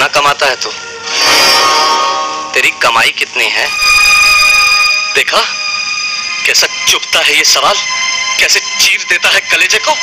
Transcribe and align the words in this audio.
कितना 0.00 0.20
कमाता 0.20 0.46
है 0.46 0.54
तू? 0.56 0.70
तेरी 2.54 2.70
कमाई 2.82 3.10
कितनी 3.18 3.44
है? 3.44 3.66
देखा? 5.14 5.40
कैसा 6.46 6.66
चुपता 6.88 7.18
है 7.18 7.36
ये 7.36 7.44
सवाल? 7.44 7.74
कैसे 8.40 8.60
चीर 8.60 9.04
देता 9.10 9.28
है 9.28 9.40
कलेजे 9.50 9.78
को? 9.78 9.94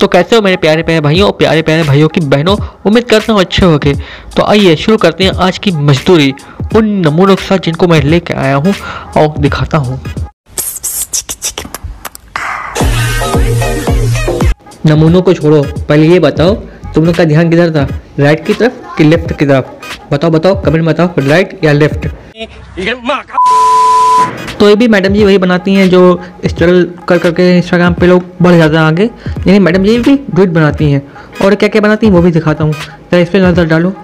तो 0.00 0.08
कैसे 0.08 0.36
हो 0.36 0.42
मेरे 0.42 0.56
प्यारे 0.56 0.82
प्यारे 0.82 1.00
भाइयों 1.00 1.26
और 1.26 1.36
प्यारे 1.36 1.62
प्यारे 1.62 1.82
भाइयों 1.82 2.08
की 2.08 2.20
बहनों? 2.32 2.56
उम्मीद 2.86 3.08
करता 3.10 3.32
हूँ 3.32 3.40
अच्छे 3.40 3.66
होगे। 3.66 3.94
तो 4.36 4.44
आइए 4.44 4.76
शुरू 4.76 4.96
करते 4.96 5.24
हैं 5.24 5.32
आज 5.38 5.58
की 5.58 5.70
मजदूरी, 5.84 6.32
उन 6.76 6.92
नमूनों 7.06 7.36
के 7.36 7.44
साथ 7.44 7.58
जिनको 7.58 7.88
मैं 7.88 8.02
लेके 8.02 8.34
आया 8.34 8.56
हूँ 8.56 8.74
और 9.16 9.38
दिखाता 9.38 9.78
हूँ। 9.78 10.02
नमूनों 14.86 15.22
को 15.22 15.34
छोड़ो, 15.34 15.62
पहले 15.62 16.06
ये 16.08 16.18
बताओ 16.20 16.62
तुमने 16.94 17.12
का 17.12 17.24
ध्यान 17.24 17.50
किधर 17.50 17.70
था? 17.70 17.86
राइट 18.18 18.44
की 18.46 18.54
तरफ़ 18.54 18.96
कि 18.96 19.04
लेफ़्ट 19.04 19.32
की 19.38 19.46
तरफ़? 19.46 20.12
बताओ 20.12 20.30
बताओ 20.30 20.62
कमेंट 20.64 20.84
बताओ 20.84 21.08
राइट 21.28 21.58
या 21.64 21.72
लेफ़्ट 21.72 22.06
तो 24.60 24.68
ये 24.68 24.74
भी 24.76 24.86
मैडम 24.88 25.14
जी 25.14 25.24
वही 25.24 25.38
बनाती 25.38 25.74
हैं 25.74 25.88
जो 25.90 26.00
स्ट्रगल 26.46 26.84
कर, 27.08 27.18
करके 27.18 27.56
इंस्टाग्राम 27.56 27.94
पे 27.94 28.06
लोग 28.06 28.24
बढ़ 28.42 28.56
जाते 28.56 28.76
हैं 28.76 28.82
आगे। 28.82 29.04
यानी 29.46 29.58
मैडम 29.58 29.84
जी 29.84 29.98
भी 29.98 30.16
ड्विट 30.30 30.48
बनाती 30.50 30.90
हैं। 30.90 31.02
और 31.44 31.54
क्या 31.54 31.68
क्या 31.68 31.80
बनाती 31.82 32.06
हैं 32.06 32.12
वो 32.12 32.22
भी 32.22 32.30
दिखाता 32.32 32.64
हूँ। 32.64 32.74
तो 33.10 33.16
इस 33.16 33.28
पर 33.28 33.38
नज़र 33.40 33.66
डालो। 33.66 33.94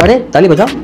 अरे, 0.00 0.18
ताली 0.32 0.48
बजाओ। 0.48 0.83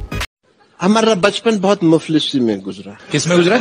हमारा 0.81 1.13
बचपन 1.13 1.59
बहुत 1.59 1.83
मुफलिसी 1.83 2.39
में 2.39 2.59
गुजरा। 2.61 2.97
किसमें 3.11 3.37
गुजरा? 3.37 3.59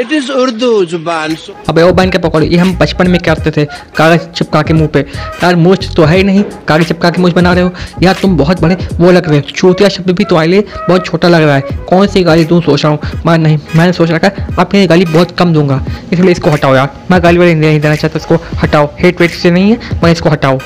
इट 0.00 0.12
इज़ 0.12 0.30
उर्दू 0.32 0.84
ज़ुबान 0.84 1.36
अबे 1.68 1.82
वो 1.82 1.92
बहन 1.92 2.10
के 2.10 2.18
पकौड़े 2.18 2.46
ये 2.46 2.56
हम 2.56 2.72
बचपन 2.78 3.10
में 3.10 3.20
करते 3.20 3.50
थे? 3.50 3.64
कागज़ 3.96 4.26
चिपका 4.28 4.62
के 4.62 4.74
मुँह 4.74 4.88
पे। 4.88 5.00
यार 5.44 5.56
मूछ 5.56 5.88
तो 5.96 6.04
है 6.04 6.16
ही 6.16 6.22
नहीं। 6.22 6.42
कागज़ 6.68 6.86
चिपका 6.86 7.10
के 7.10 7.22
मूछ 7.22 7.32
बना 7.32 7.52
रहे 7.52 7.64
हो। 7.64 7.72
यार 8.02 8.16
तुम 8.22 8.36
बहुत 8.36 8.60
बड़े 8.60 8.76
वो 8.92 9.10
लग 9.10 9.28
रहे 9.28 9.38
हो। 9.38 9.50
चूतिया 9.50 9.88
शब्द 9.88 10.10
भी 10.10 10.24
तुम्हारे 10.24 10.50
लिए 10.50 10.64
बहुत 10.88 11.06
छोटा 11.06 11.28
लग 11.28 11.42
रहा 11.42 11.54
है। 11.54 11.60
कौन 11.88 12.06
सी 12.06 12.22
गाली 12.22 12.44
तुम 12.44 12.60
सोच 12.60 12.84
रहा 12.84 12.92
हूँ। 12.92 13.22
मैं 13.26 13.36
नहीं 13.38 13.58
मैंने 13.76 13.92
सोच 13.92 14.10
रखा 14.10 14.26
है 14.28 14.56
आपके 14.60 14.78
लिए 14.78 14.86
गाली 14.86 15.04
बहुत 15.04 15.36
कम 15.38 15.52
दूँगा। 15.52 15.84
इसलिए 16.12 16.32
इसको 16.32 16.50
हटाओ 16.50 16.74
यार। 16.74 16.88
मैं 17.10 17.22
गाली 17.22 17.38
वाली 17.38 17.54
नहीं 17.54 17.80
देना 17.80 17.94
चाहता 17.94 18.18
इसको 18.18 18.42
हटाओ। 18.62 18.90
हेट 19.00 19.20
वेट 19.20 19.30
से 19.30 19.50
नहीं 19.50 19.70
है 19.70 20.00
मैं 20.02 20.12
इसको 20.12 20.30
हटाओ। 20.30 20.58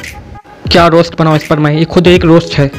क्या 0.73 0.87
रोस्ट 0.87 1.19
बनाओ 1.19 1.37
इस 1.37 1.47
पर 1.47 1.59
मैं? 1.59 1.75
ये 1.75 1.85
खुद 1.85 2.07
एक 2.07 2.25
रोस्ट 2.25 2.59
है। 2.59 2.71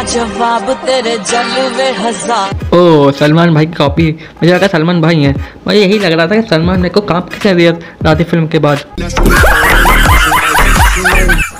तेरे 0.00 1.16
जलवे 1.20 1.88
हज़ार 1.94 2.74
ओ, 2.74 3.10
सलमान 3.12 3.54
भाई 3.54 3.66
की 3.66 3.72
कॉपी 3.74 4.10
मुझे 4.12 4.52
लगा 4.52 4.66
सलमान 4.66 5.00
भाई 5.00 5.16
हैं। 5.16 5.34
मुझे 5.66 5.78
यही 5.78 5.98
लग 5.98 6.12
रहा 6.12 6.26
था 6.26 6.36
कि 6.36 6.48
सलमान 6.48 6.80
मेरे 6.80 6.94
को 6.94 7.00
काम 7.02 7.20
किसने 7.22 7.54
दिया 7.54 7.72
राधे 8.02 8.24
फ़िल्म 8.24 8.46
के 8.46 8.58
बाद। 8.58 8.78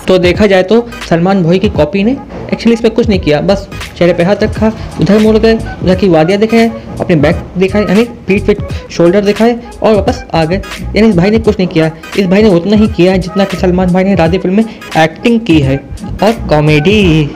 तो 0.08 0.18
देखा 0.18 0.46
जाए 0.46 0.62
तो 0.62 0.80
सलमान 1.08 1.42
भाई 1.44 1.58
की 1.58 1.68
कॉपी 1.70 2.04
ने 2.04 2.16
एक्चुअली 2.52 2.72
इसमें 2.74 2.92
कुछ 2.94 3.08
नहीं 3.08 3.18
किया। 3.20 3.40
बस 3.42 3.68
चेहरे 3.98 4.12
पे 4.14 4.22
हाथ 4.22 4.42
रखा, 4.42 4.72
उधर 5.00 5.18
मुड़ 5.18 5.36
गए 5.36 5.54
उधर 5.54 5.94
की 5.94 6.08
वादियाँ 6.08 6.40
दिखाए, 6.40 6.70
अपने 7.00 7.16
बैक 7.16 7.44
दिखाए, 7.58 7.82
यानी 7.82 8.04
पीठ 8.26 8.46
पे 8.46 8.56
शोल्डर 8.90 9.24
दिखाए 9.24 9.58
और 9.82 9.94
वापस 9.94 10.24
आ 10.34 10.44
गए। 10.44 10.62
यानी 10.96 11.08
इस 11.08 11.16
भाई 11.16 11.30
ने 11.30 11.38
कुछ 11.40 11.58
नहीं 11.58 11.68
किया। 11.68 11.90
इस 12.18 12.26
भाई 12.26 12.42
ने 12.42 12.48
उतना 12.50 12.76
ही 12.76 12.88
किया 12.88 13.16
जितना 13.18 13.44
कि 13.44 13.56
सलमान 13.56 13.92
भाई 13.92 14.04
ने 14.04 14.14
राधे 14.14 14.38
फ़िल्म 14.38 14.56
में 14.56 14.64
एक्टिंग 15.04 15.40
की 15.40 15.60
है। 15.60 15.76
और 16.22 16.32
comedy 16.48 17.30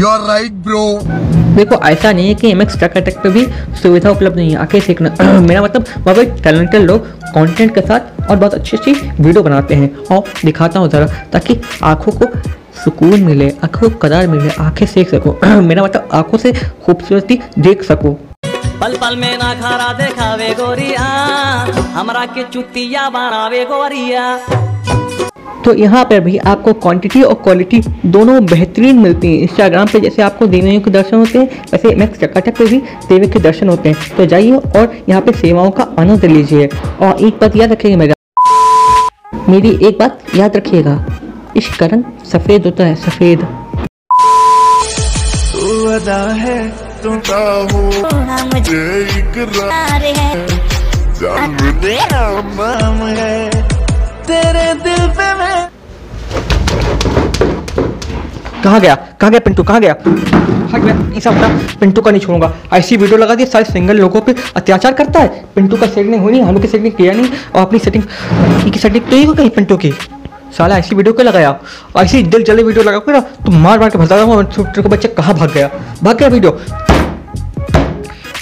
you 0.00 0.08
are 0.08 0.20
right 0.28 0.52
bro 0.64 0.82
देखो 1.54 1.76
ऐसा 1.84 2.10
नहीं 2.12 2.28
है 2.28 2.34
कि 2.34 2.50
एम 2.50 2.60
एक्स 2.62 2.78
टक 2.80 2.96
पे 3.22 3.30
भी 3.30 3.44
सुविधा 3.82 4.10
उपलब्ध 4.10 4.36
नहीं 4.36 4.50
है। 4.50 4.56
आके 4.58 4.80
सीखना 4.80 5.10
मेरा 5.40 5.62
मतलब 5.62 5.84
वहाँ 5.98 6.14
पे 6.14 6.24
टैलेंटेड 6.42 6.82
लोग 6.82 7.06
कंटेंट 7.34 7.74
के 7.74 7.80
साथ 7.80 8.30
और 8.30 8.36
बहुत 8.36 8.54
अच्छी 8.54 8.76
अच्छी 8.76 8.92
वीडियो 8.92 9.42
बनाते 9.42 9.74
हैं। 9.74 9.88
और 10.06 10.22
दिखाता 10.44 10.80
हूँ 10.80 10.88
ज़रा 10.90 11.06
ताकि 11.32 11.60
आँखों 11.84 12.12
को 12.12 12.26
सुकून 12.84 13.22
मिले 13.24 13.48
आँखों 13.64 13.88
को 13.90 13.96
करार 13.98 14.26
मिले 14.28 14.50
आँखें 14.60 14.86
सेक 14.86 15.08
सको। 15.08 15.36
मेरा 15.62 15.82
मतलब 15.84 16.08
आँखों 16.12 16.38
से 16.38 16.52
खूबसूरती 16.84 17.40
देख 17.58 17.82
सको। 17.82 18.12
पल 18.80 18.96
पल 18.96 19.16
में 19.16 19.36
ना 19.38 19.52
खारा 19.60 19.92
देखावे 19.98 20.54
गोरिया 20.54 21.04
हमरा 21.94 22.24
के 22.34 22.44
चुतिया 22.52 23.08
बनावे 23.10 23.64
गोरिया। 23.64 24.24
तो 25.68 25.72
यहाँ 25.74 26.04
पर 26.04 26.20
भी 26.20 26.36
आपको 26.48 26.72
क्वांटिटी 26.72 27.22
और 27.22 27.34
क्वालिटी 27.44 27.80
दोनों 28.06 28.44
बेहतरीन 28.46 28.98
मिलती 28.98 29.28
हैं। 29.28 29.42
इंस्टाग्राम 29.42 29.86
पे 29.86 30.00
जैसे 30.00 30.22
आपको 30.22 30.46
देवियों 30.46 30.80
के 30.80 30.90
दर्शन 30.90 31.16
होते 31.16 31.38
हैं 31.38 31.64
वैसे 31.72 31.94
मैक्स 31.94 32.18
चकाचक 32.20 32.56
पे 32.58 32.66
भी 32.66 32.78
देवी 33.08 33.28
के 33.28 33.38
दर्शन 33.38 33.68
होते 33.68 33.88
हैं। 33.88 34.16
तो 34.16 34.26
जाइए 34.26 34.52
और 34.52 34.96
यहाँ 35.08 35.20
पे 35.22 35.32
सेवाओं 35.32 35.70
का 35.70 35.86
आनंद 35.98 36.24
लीजिए। 36.24 36.66
और 37.00 37.20
एक 37.20 37.38
बात 37.40 37.56
याद 37.56 37.72
रखिएगा 37.72 37.96
मेरा। 37.96 38.14
मेरी 39.48 39.70
एक 39.88 39.98
बात 39.98 40.34
याद 40.36 40.56
रखिएगा। 40.56 40.94
इश्क 41.56 41.78
का 41.80 41.86
रंग 41.86 42.04
सफ़ेद 42.24 42.64
होता 42.64 42.84
है 42.84 42.94
सफ़ेद। 42.96 43.46
कहाँ 58.62 58.80
गया? 58.80 58.94
कहाँ 58.94 59.30
गया 59.30 59.40
पिंटू? 59.40 59.62
कहाँ 59.62 59.80
गया? 59.80 59.92
हट 60.72 61.16
ऐसा 61.16 61.30
बता, 61.30 61.48
पिंटू 61.80 62.02
का 62.02 62.10
नहीं 62.10 62.20
छोड़ूँगा। 62.20 62.52
ऐसी 62.72 62.96
वीडियो 62.96 63.18
लगा 63.18 63.34
दी, 63.34 63.46
सारे 63.46 63.64
सिंगल 63.64 63.96
लोगों 63.96 64.20
पे 64.20 64.34
अत्याचार 64.56 64.92
करता 64.92 65.20
है। 65.20 65.44
पिंटू 65.54 65.76
का 65.76 65.86
सेटिंग 65.86 66.20
हुई 66.22 66.32
नहीं 66.32 66.42
हम 66.42 66.54
लोग 66.54 66.62
की 66.62 66.68
सेटिंग 66.68 66.92
किया 66.92 67.12
नहीं, 67.12 67.30
और 67.54 67.62
अपनी 67.62 67.78
सेटिंग 67.78 68.02
की 68.64 68.78
सेटिंग 68.78 69.04
तो 69.04 69.16
ही 69.16 69.24
हो 69.24 69.32
गई 69.32 69.48
पिंटू 69.48 69.76
की। 69.76 69.92
साला, 70.58 70.78
ऐसी 70.78 70.94
वीडियो 70.94 71.12
क्यों 71.14 71.26
लगाया? 71.26 71.58
ऐसी 71.96 72.22
दिल 72.24 72.44
जले 72.44 72.62
वीडियो 72.62 72.84
लगा 72.84 73.12
ना 73.12 73.20
तो 73.20 73.52
मार 73.52 73.78
मार 73.80 73.90
के 73.90 73.98
भगा 73.98 74.18
दूँगा 74.18 74.42
तेरे 74.44 74.82
को 74.82 74.88
बच्चा 74.88 75.08
कहाँ 75.16 75.34
भाग 75.34 75.52
गया? 75.52 75.70
भाग 76.02 76.16
गया 76.18 76.28
वीडियो 76.28 76.58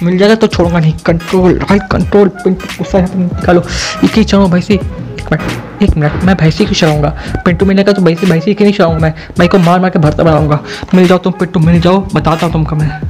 मिल 0.03 0.19
जाएगा 0.19 0.35
तो 0.35 0.47
छोड़ूँगा 0.47 0.79
नहीं। 0.79 0.93
कंट्रोल 1.07 1.59
राइट 1.61 1.83
कंट्रोल 1.93 2.29
पिंटू, 2.29 2.67
गुस्सा 2.79 2.99
निकालो। 3.17 3.63
ही 4.05 4.25
चलो 4.25 4.49
भाई 4.49 4.61
सी। 4.61 4.81
एक 5.27 5.33
मिनट 5.33 5.83
एक 5.83 5.97
मिनट 5.97 6.13
मैं 6.25 6.37
भैंसी 6.37 6.65
क्यों 6.65 6.75
चलाऊँगा 6.75 7.09
पिंटू 7.45 7.67
मिलने 7.67 7.85
का 7.85 7.93
तो 7.93 8.03
भैंसी 8.03 8.27
भैंसी 8.27 8.55
क्यों 8.55 8.67
नहीं 8.67 8.77
चलाऊँगा 8.77 8.99
मैं। 8.99 9.15
मैं 9.39 9.49
को 9.49 9.59
मार 9.59 9.81
मार 9.81 9.91
के 9.91 9.99
भरता 9.99 10.23
बनाऊँगा। 10.23 10.61
मिल 10.95 11.07
जाओ 11.07 11.19
तुम 11.19 11.33
पिंटू 11.33 11.61
मिल 11.61 11.81
जाओ 11.81 12.01
बताता 12.15 12.47
हूँ 12.47 12.53
तुमको 12.53 12.77
मैं। 12.77 13.01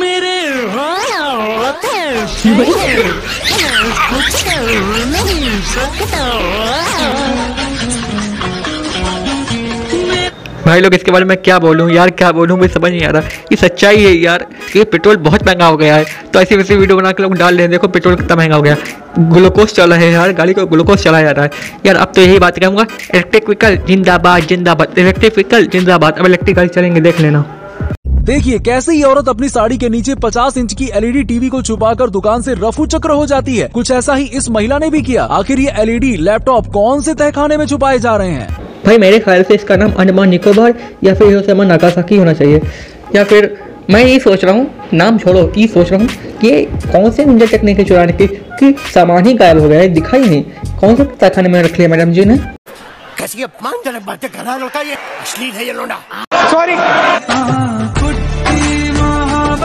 मेरे 0.00 0.54
भाई 10.66 10.80
लोग, 10.80 10.94
इसके 10.94 11.10
बारे 11.10 11.24
में 11.24 11.36
क्या 11.36 11.58
बोलूँ? 11.58 11.90
यार, 11.90 12.10
क्या 12.10 12.32
बोलूँ? 12.32 12.58
मुझे 12.58 12.74
समझ 12.74 12.90
नहीं 12.90 13.02
आ 13.02 13.10
रहा। 13.10 13.22
ये 13.22 13.56
सच्चाई 13.56 14.02
है 14.04 14.14
यार। 14.14 14.46
कि 14.72 14.84
पेट्रोल 14.84 15.16
बहुत 15.16 15.46
महँगा 15.46 15.66
हो 15.66 15.76
गया 15.76 15.96
है। 15.96 16.04
तो 16.32 16.40
ऐसी 16.40 16.56
वैसी 16.56 16.74
वीडियो 16.74 16.96
बना 16.96 17.12
के 17.12 17.22
लोग 17.22 17.34
डाल 17.34 17.54
रहे 17.54 17.62
हैं 17.62 17.70
देखो, 17.70 17.88
पेट्रोल 17.88 18.14
कितना 18.14 18.36
महँगा 18.36 18.56
हो 18.56 18.62
गया। 18.62 18.76
ग्लूकोज 19.18 19.68
चला 19.68 19.96
है 19.96 20.12
यार। 20.12 20.32
गाड़ी 20.32 20.52
को 20.52 20.66
ग्लूकोज 20.66 20.98
चलाया 20.98 21.24
जा 21.24 21.30
रहा 21.30 21.44
है। 21.44 21.50
यार, 21.86 21.96
अब 21.96 22.12
तो 22.14 22.20
यही 22.20 22.38
बात 22.38 22.58
कहूँगा। 22.58 22.82
इलेक्ट्रिक 22.82 23.44
व्हीकल 23.44 23.76
जिंदाबाद 23.76 24.42
जिंदाबाद। 24.42 24.98
इलेक्ट्रिक 24.98 25.32
व्हीकल 25.32 25.66
जिंदाबाद। 25.66 26.18
अब 26.18 26.26
इलेक्ट्रिक 26.26 26.56
गाड़ी 26.56 26.68
चलेंगे, 26.68 27.00
देख 27.00 27.20
लेना। 27.20 27.44
देखिए, 28.06 28.58
कैसे 28.58 28.92
ही 28.92 29.02
औरत 29.02 29.28
अपनी 29.28 29.48
साड़ी 29.48 29.78
के 29.78 29.88
नीचे 29.88 30.14
50 30.14 30.58
इंच 30.58 30.74
की 30.74 30.90
एलईडी 30.94 31.22
टीवी 31.22 31.48
को 31.48 31.62
छुपाकर 31.62 32.10
दुकान 32.10 32.42
से 32.42 32.54
रफू 32.54 32.86
चक्र 32.86 33.10
हो 33.10 33.26
जाती 33.26 33.56
है। 33.56 33.68
कुछ 33.68 33.90
ऐसा 33.90 34.14
ही 34.14 34.24
इस 34.24 34.50
महिला 34.50 34.78
ने 34.78 34.90
भी 34.90 35.02
किया। 35.02 35.24
आखिर 35.24 35.60
ये 35.60 35.72
एलईडी 35.78 36.16
लैपटॉप 36.16 36.66
कौन 36.66 37.00
से 37.00 37.14
तहखाने 37.14 37.56
में 37.56 37.66
छुपाए 37.66 37.98
जा 37.98 38.16
रहे 38.16 38.30
हैं? 38.30 38.63
भाई 38.86 38.98
मेरे 38.98 39.18
ख्याल 39.18 39.42
से 39.42 39.54
इसका 39.54 39.76
नाम 39.76 39.92
अंडमान 39.98 40.28
निकोबार 40.28 40.74
या 41.04 41.14
फिर 41.14 41.26
हिरोशिमा 41.28 41.64
नागासाकी 41.64 42.16
होना 42.16 42.32
चाहिए। 42.32 42.60
या 43.14 43.24
फिर 43.24 43.56
मैं 43.90 44.04
ये 44.04 44.18
सोच 44.18 44.44
रहा 44.44 44.54
हूँ 44.54 44.88
नाम 44.94 45.18
छोड़ो 45.18 45.52
ये 45.56 45.66
सोच 45.68 45.90
रहा 45.92 46.00
हूँ 46.00 46.08
कि 46.40 46.48
ये 46.48 46.64
कौन 46.92 47.10
से 47.10 47.24
निंजा 47.24 47.46
टेक्निक 47.46 47.78
है 47.78 47.84
चुराने 47.84 48.12
के 48.12 48.26
कि 48.26 48.74
सामान 48.94 49.26
ही 49.26 49.34
गायब 49.34 49.58
हो 49.60 49.68
गया 49.68 49.80
है 49.80 49.88
दिखाई 49.94 50.20
नहीं। 50.20 50.42
कौन 50.80 50.96
से 50.96 51.04
कारखाने 51.04 51.48
में 51.48 51.62
रख 51.62 51.78
लिया 51.78 51.88
मैडम 51.88 52.12
जी 52.12 52.24
ने? 52.24 52.36
कैसी 53.18 53.42
अपमानजनक 53.42 54.06
बातें 54.06 54.30
कर 54.30 54.38
रहा 54.38 54.52
है 54.54 54.60
लड़का 54.62 54.80
ये 54.80 54.94
अश्लील 54.94 55.52
है 55.52 55.66
ये 55.66 55.72
लोंडा। 55.72 55.98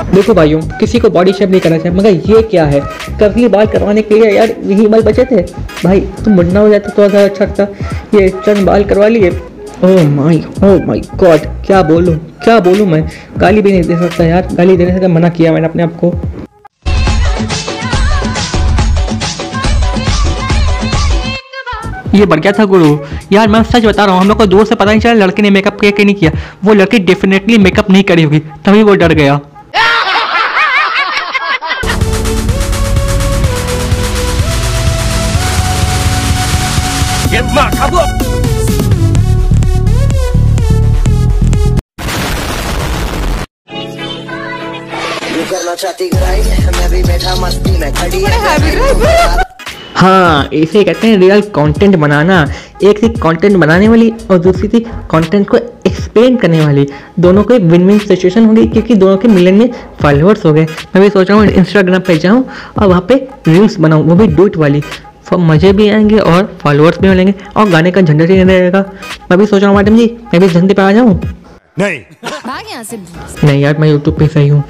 देखो 0.06 0.34
भाइयों, 0.34 0.62
किसी 0.80 1.00
को 1.00 1.10
बॉडी 1.10 1.34
शेप 1.34 1.50
नहीं 1.50 1.62
करना 1.62 1.78
चाहिए, 1.78 1.98
मगर 1.98 2.32
ये 2.32 2.42
क्या 2.44 2.66
है? 2.66 2.80
कभी 3.22 3.48
बाल 3.48 3.66
करवाने 3.68 4.02
के 4.02 4.16
लिए 4.16 4.32
यार 4.32 4.56
यही 4.64 4.88
बाल 4.88 5.02
बचे 5.04 5.26
थे? 5.26 5.42
भाई, 5.84 6.00
तुम 6.24 6.34
मुन्ना 6.34 6.60
हो 6.60 6.70
जाते 6.70 6.90
तो 6.90 7.08
ज़्यादा 7.10 7.26
अच्छा 7.26 7.46
लगता। 7.46 7.64
ये 8.16 8.30
चंद 8.46 8.66
बाल 8.68 8.84
करवा 8.84 9.08
लिए। 9.08 9.30
Oh 9.84 10.08
my 10.10 10.38
oh 10.64 10.86
my 10.86 11.00
god 11.16 11.46
क्या 11.66 11.82
बोलूँ 11.84 12.16
क्या 12.44 12.60
बोलूँ 12.60 12.88
मैं? 12.88 13.04
गाली 13.38 13.62
भी 13.62 13.72
नहीं 13.72 13.84
दे 13.84 13.98
सकता 13.98 14.24
यार, 14.24 14.48
गाली 14.54 14.78
देने 14.78 14.94
से 14.94 15.00
तो 15.00 15.10
मना 15.10 15.30
किया 15.30 15.52
मैंने 15.54 15.68
अपने 15.68 15.84
आप 15.84 15.96
को। 16.04 16.14
ये 22.16 22.26
बढ़ 22.26 22.40
गया 22.40 22.52
था 22.52 22.64
गुरु। 22.66 22.98
यार 23.32 23.48
मैं 23.48 23.62
सच 23.64 23.86
बता 23.86 24.06
रहा 24.06 24.14
हूँ, 24.14 24.22
हम 24.22 24.28
लोग 24.28 24.38
को 24.38 24.46
दूर 24.46 24.66
से 24.66 24.76
पता 24.76 24.86
नहीं 24.86 25.00
चला 25.00 25.26
लड़के 25.26 25.42
ने 25.42 25.50
मेकअप 25.50 25.80
किया 25.80 25.92
कि 25.92 26.06
नहीं 26.06 26.16
किया। 26.16 26.32
वो 26.64 26.74
लड़की 26.74 27.00
डेफिनेटली 27.02 27.58
मेकअप 27.60 27.90
नहीं 27.92 28.04
करी 28.04 28.24
होगी, 28.24 28.40
तभी 28.66 28.84
वो 28.84 28.96
डर 28.96 29.14
गया। 29.14 29.40
है 37.50 37.58
हाँ 49.96 50.50
इसे 50.54 50.84
कहते 50.84 51.08
हैं 51.08 51.18
रियल 51.18 51.42
कंटेंट 51.56 51.96
बनाना। 51.96 52.46
एक 52.84 53.02
थी 53.04 53.10
कंटेंट 53.24 53.56
बनाने 53.58 53.88
वाली 53.88 54.12
और 54.32 54.38
दूसरी 54.40 54.68
थी 54.68 54.80
कंटेंट 55.12 55.48
को 55.50 55.58
एक्सप्लेन 55.58 56.36
करने 56.38 56.66
वाली। 56.66 56.88
दोनों 57.20 57.44
को 57.44 57.54
एक 57.54 57.64
विन 57.64 57.88
विन 57.88 58.00
सिचुएशन 58.00 58.46
होगी 58.46 58.66
क्योंकि 58.68 58.96
दोनों 58.96 59.18
के 59.18 59.28
मिलन 59.28 59.56
में 59.56 59.72
फॉलोअर्स 60.02 60.46
हो 60.46 60.54
गए। 60.54 60.64
मैं 60.64 61.04
भी 61.04 61.10
सोच 61.10 61.30
रहा 61.30 61.40
हूँ 61.40 61.48
इंस्टाग्राम 61.48 62.02
पे 62.08 62.18
जाऊँ 62.18 62.46
और 62.80 62.88
वहाँ 62.88 63.06
पे 63.10 63.16
रील्स 63.48 63.80
बनाऊँ, 63.80 64.04
वो 64.04 64.16
भी 64.16 64.28
डूट 64.28 64.58
वाली। 64.58 64.84
फ- 65.30 65.40
मज़े 65.40 65.74
भी 65.74 65.90
आएँगे 65.90 66.18
और 66.18 66.58
फॉलोअर्स 66.62 67.00
भी 67.00 67.10
मिलेंगे। 67.10 67.34
और 67.58 67.70
गाने 67.70 67.92
का 67.92 68.02
झंडा 68.02 68.26
ही 68.26 68.44
रहेगा। 68.44 68.86
मैं 69.32 69.40
भी 69.40 69.46
सोच 69.46 69.62
रहा 69.62 69.70
हूँ 69.70 69.78
मैडम 69.78 69.98
जी 69.98 70.18
मैं 70.26 70.42
भी 70.42 70.48
झंडे 70.48 70.74
पे 70.74 70.82
आ 70.82 70.92
जाऊँ। 70.92 71.20
नहीं। 71.80 72.00
भाग 72.48 72.64
यहाँ 72.72 72.84
से। 72.84 72.98
नहीं 73.44 73.62
यार 73.62 73.78
मैं 73.78 73.90
यूट्यूब 73.90 74.18
पे 74.20 74.28
सही 74.28 74.48
हूँ। 74.48 74.64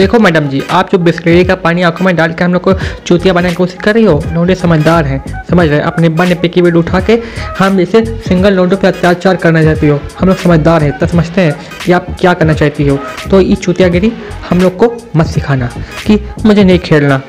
देखो 0.00 0.18
मैडम 0.18 0.46
जी, 0.48 0.60
आप 0.70 0.90
जो 0.92 0.98
बिस्लेरी 0.98 1.44
का 1.44 1.54
पानी 1.56 1.82
आँखों 1.82 2.04
में 2.04 2.14
डाल 2.16 2.32
के 2.32 2.44
हम 2.44 2.52
लोग 2.52 2.62
को 2.62 2.72
चूतिया 3.06 3.32
बनाने 3.34 3.48
की 3.48 3.54
कोशिश 3.54 3.78
कर 3.82 3.94
रही 3.94 4.04
हो 4.04 4.22
लोडे 4.32 4.54
समझदार 4.54 5.04
हैं, 5.04 5.44
समझ 5.50 5.66
रहे 5.68 5.80
अपने 5.80 6.08
निब्बा 6.08 6.24
पे 6.42 6.48
की 6.48 6.60
वीडियो 6.60 6.82
उठा 6.82 7.00
के 7.00 7.18
हम 7.58 7.76
जैसे 7.78 8.04
सिंगल 8.28 8.54
लोडो 8.54 8.76
पे 8.76 8.86
अत्याचार 8.88 9.36
करना 9.36 9.62
चाहती 9.62 9.88
हो। 9.88 9.98
हम 10.20 10.28
लोग 10.28 10.36
समझदार 10.38 10.82
हैं 10.82 10.98
तो 10.98 11.06
समझते 11.06 11.40
हैं 11.40 11.54
कि 11.84 11.92
आप 11.92 12.06
क्या 12.20 12.34
करना 12.34 12.54
चाहती 12.54 12.86
हो। 12.88 12.98
तो 13.30 13.40
ये 13.40 13.56
चूतियागिरी 13.56 14.12
हम 14.48 14.60
लोग 14.60 14.76
को 14.76 14.92
मत 15.16 15.26
सिखाना 15.26 15.70
कि 16.06 16.18
मुझे 16.46 16.64
नहीं 16.64 16.78
खेलना। 16.78 17.20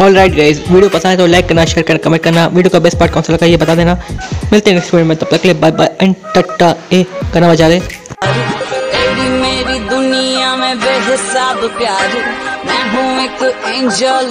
ऑल 0.00 0.14
राइट 0.16 0.36
गाइज़ 0.36 0.60
वीडियो 0.70 0.88
पसंद 0.88 1.06
है 1.06 1.16
तो 1.16 1.26
लाइक 1.26 1.48
करना 1.48 1.64
शेयर 1.66 1.86
करना 1.86 1.98
कमेंट 2.04 2.22
करना, 2.22 2.46
वीडियो 2.46 2.70
का 2.70 2.78
बेस्ट 2.80 2.98
पार्ट 2.98 3.12
कौन 3.12 3.22
सा 3.22 3.32
लगा 3.32 3.46
ये 3.46 3.56
बता 3.56 3.74
देना। 3.74 3.94
मिलते 4.52 4.70
हैं 4.70 4.76
नेक्स्ट 4.76 4.94
वीडियो 4.94 5.08
में, 5.08 5.16
तब 5.16 5.28
तक 5.30 5.44
लिए 5.44 5.54
बाय 5.54 5.70
बाय 5.72 5.96
एंड 6.02 6.14
टट्टा 6.34 6.74
ए 6.92 7.04
गाना 7.34 7.52
बजा 7.52 7.68
दे। 7.68 7.80
में 11.08 11.68
प्यार। 11.78 12.08
मैं 12.66 12.82
हूँ 12.92 13.06
एक 13.22 13.42
एंजल। 13.66 14.26